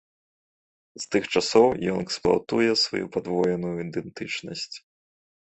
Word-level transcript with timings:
З 1.03 1.03
тых 1.15 1.27
часоў 1.37 1.65
ён 1.91 1.97
эксплуатуе 2.05 2.71
сваю 2.85 3.05
падвоеную 3.19 3.75
ідэнтычнасць. 3.87 4.73